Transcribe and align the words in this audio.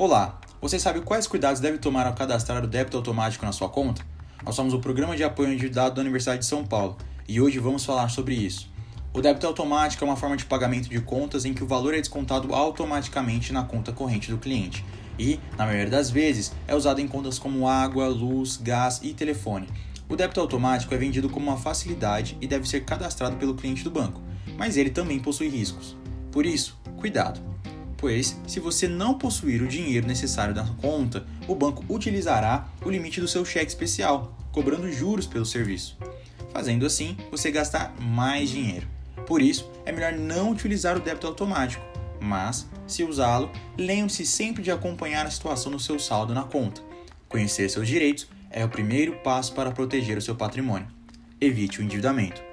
Olá, 0.00 0.38
você 0.60 0.78
sabe 0.78 1.00
quais 1.00 1.26
cuidados 1.26 1.60
deve 1.60 1.76
tomar 1.76 2.06
ao 2.06 2.14
cadastrar 2.14 2.62
o 2.62 2.68
débito 2.68 2.96
automático 2.96 3.44
na 3.44 3.50
sua 3.50 3.68
conta? 3.68 4.06
Nós 4.44 4.54
somos 4.54 4.72
o 4.72 4.78
Programa 4.78 5.16
de 5.16 5.24
Apoio 5.24 5.52
Endividado 5.52 5.96
da 5.96 6.02
Universidade 6.02 6.38
de 6.38 6.46
São 6.46 6.64
Paulo 6.64 6.96
e 7.26 7.40
hoje 7.40 7.58
vamos 7.58 7.84
falar 7.84 8.08
sobre 8.08 8.36
isso. 8.36 8.70
O 9.12 9.20
débito 9.20 9.44
automático 9.44 10.04
é 10.04 10.06
uma 10.06 10.14
forma 10.14 10.36
de 10.36 10.44
pagamento 10.44 10.88
de 10.88 11.00
contas 11.00 11.44
em 11.44 11.52
que 11.52 11.64
o 11.64 11.66
valor 11.66 11.94
é 11.94 11.98
descontado 11.98 12.54
automaticamente 12.54 13.52
na 13.52 13.64
conta 13.64 13.90
corrente 13.90 14.30
do 14.30 14.38
cliente 14.38 14.84
e, 15.18 15.40
na 15.56 15.66
maioria 15.66 15.90
das 15.90 16.10
vezes, 16.10 16.52
é 16.68 16.76
usado 16.76 17.00
em 17.00 17.08
contas 17.08 17.36
como 17.36 17.66
água, 17.66 18.06
luz, 18.06 18.56
gás 18.56 19.00
e 19.02 19.12
telefone. 19.12 19.66
O 20.08 20.14
débito 20.14 20.40
automático 20.40 20.94
é 20.94 20.96
vendido 20.96 21.28
como 21.28 21.50
uma 21.50 21.58
facilidade 21.58 22.38
e 22.40 22.46
deve 22.46 22.68
ser 22.68 22.84
cadastrado 22.84 23.34
pelo 23.34 23.56
cliente 23.56 23.82
do 23.82 23.90
banco, 23.90 24.22
mas 24.56 24.76
ele 24.76 24.90
também 24.90 25.18
possui 25.18 25.48
riscos. 25.48 25.96
Por 26.30 26.46
isso, 26.46 26.78
cuidado! 26.98 27.57
Pois, 27.98 28.40
se 28.46 28.60
você 28.60 28.86
não 28.86 29.18
possuir 29.18 29.60
o 29.60 29.66
dinheiro 29.66 30.06
necessário 30.06 30.54
na 30.54 30.64
conta, 30.80 31.26
o 31.48 31.54
banco 31.54 31.84
utilizará 31.92 32.68
o 32.84 32.88
limite 32.88 33.20
do 33.20 33.26
seu 33.26 33.44
cheque 33.44 33.66
especial, 33.66 34.38
cobrando 34.52 34.90
juros 34.90 35.26
pelo 35.26 35.44
serviço. 35.44 35.98
Fazendo 36.52 36.86
assim, 36.86 37.16
você 37.28 37.50
gastar 37.50 37.92
mais 38.00 38.50
dinheiro. 38.50 38.86
Por 39.26 39.42
isso, 39.42 39.68
é 39.84 39.90
melhor 39.90 40.12
não 40.12 40.52
utilizar 40.52 40.96
o 40.96 41.00
débito 41.00 41.26
automático, 41.26 41.84
mas, 42.20 42.68
se 42.86 43.02
usá-lo, 43.02 43.50
lembre-se 43.76 44.24
sempre 44.24 44.62
de 44.62 44.70
acompanhar 44.70 45.26
a 45.26 45.30
situação 45.30 45.72
do 45.72 45.80
seu 45.80 45.98
saldo 45.98 46.32
na 46.32 46.44
conta. 46.44 46.80
Conhecer 47.28 47.68
seus 47.68 47.86
direitos 47.86 48.28
é 48.48 48.64
o 48.64 48.68
primeiro 48.68 49.16
passo 49.24 49.52
para 49.54 49.72
proteger 49.72 50.16
o 50.16 50.22
seu 50.22 50.36
patrimônio. 50.36 50.86
Evite 51.40 51.80
o 51.80 51.82
endividamento. 51.82 52.47